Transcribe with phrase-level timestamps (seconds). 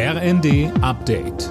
[0.00, 1.48] RND Update.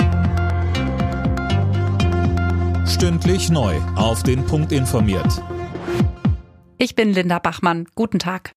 [2.88, 3.75] Stündlich neu.
[3.97, 5.43] Auf den Punkt informiert.
[6.78, 7.89] Ich bin Linda Bachmann.
[7.94, 8.54] Guten Tag.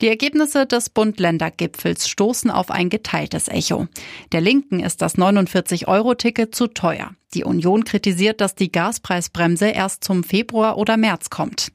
[0.00, 3.86] Die Ergebnisse des Bund-Länder-Gipfels stoßen auf ein geteiltes Echo.
[4.32, 7.12] Der Linken ist das 49-Euro-Ticket zu teuer.
[7.34, 11.72] Die Union kritisiert, dass die Gaspreisbremse erst zum Februar oder März kommt.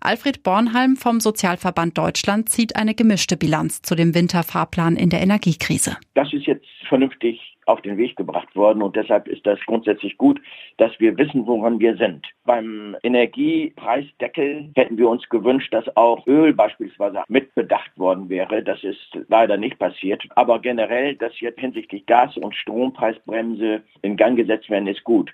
[0.00, 5.96] Alfred Bornhalm vom Sozialverband Deutschland zieht eine gemischte Bilanz zu dem Winterfahrplan in der Energiekrise.
[6.14, 10.40] Das ist jetzt vernünftig auf den Weg gebracht worden und deshalb ist das grundsätzlich gut,
[10.76, 12.26] dass wir wissen, woran wir sind.
[12.44, 18.62] Beim Energiepreisdeckel hätten wir uns gewünscht, dass auch Öl beispielsweise mitbedacht worden wäre.
[18.62, 20.22] Das ist leider nicht passiert.
[20.36, 25.30] Aber generell, dass jetzt hinsichtlich Gas- und Strompreisbremse in Gang gesetzt werden, ist gut.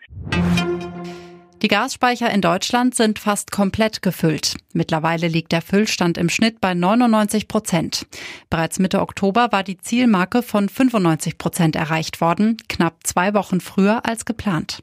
[1.63, 4.57] Die Gasspeicher in Deutschland sind fast komplett gefüllt.
[4.73, 8.07] Mittlerweile liegt der Füllstand im Schnitt bei 99 Prozent.
[8.49, 14.07] Bereits Mitte Oktober war die Zielmarke von 95 Prozent erreicht worden, knapp zwei Wochen früher
[14.07, 14.83] als geplant.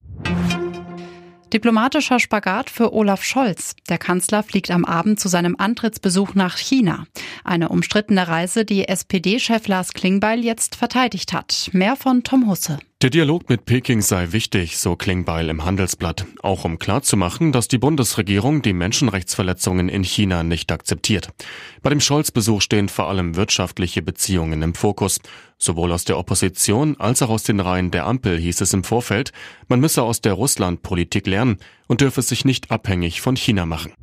[1.52, 3.76] Diplomatischer Spagat für Olaf Scholz.
[3.90, 7.06] Der Kanzler fliegt am Abend zu seinem Antrittsbesuch nach China.
[7.44, 11.70] Eine umstrittene Reise, die SPD-Chef Lars Klingbeil jetzt verteidigt hat.
[11.72, 12.80] Mehr von Tom Husse.
[13.04, 17.78] Der Dialog mit Peking sei wichtig, so Klingbeil im Handelsblatt, auch um klarzumachen, dass die
[17.78, 21.30] Bundesregierung die Menschenrechtsverletzungen in China nicht akzeptiert.
[21.84, 25.20] Bei dem Scholz-Besuch stehen vor allem wirtschaftliche Beziehungen im Fokus.
[25.60, 29.32] Sowohl aus der Opposition als auch aus den Reihen der Ampel hieß es im Vorfeld,
[29.68, 33.94] man müsse aus der Russlandpolitik lernen und dürfe sich nicht abhängig von China machen.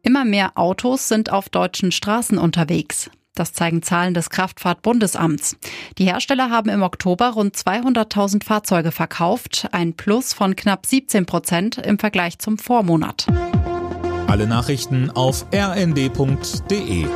[0.00, 3.10] Immer mehr Autos sind auf deutschen Straßen unterwegs.
[3.38, 5.56] Das zeigen Zahlen des Kraftfahrtbundesamts.
[5.96, 11.78] Die Hersteller haben im Oktober rund 200.000 Fahrzeuge verkauft, ein Plus von knapp 17 Prozent
[11.78, 13.26] im Vergleich zum Vormonat.
[14.26, 17.06] Alle Nachrichten auf rnd.de